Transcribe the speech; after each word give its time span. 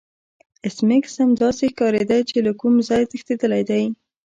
ایس 0.65 0.77
میکس 0.87 1.13
هم 1.21 1.29
داسې 1.43 1.63
ښکاریده 1.71 2.17
چې 2.29 2.37
له 2.45 2.51
کوم 2.59 2.73
ځای 2.89 3.03
تښتیدلی 3.11 3.63
دی 3.69 3.83